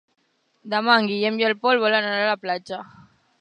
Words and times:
Demà 0.73 0.95
en 1.01 1.09
Guillem 1.11 1.37
i 1.43 1.47
en 1.49 1.55
Pol 1.67 1.83
volen 1.85 2.09
anar 2.09 2.25
a 2.25 2.31
la 2.33 2.41
platja. 2.47 2.81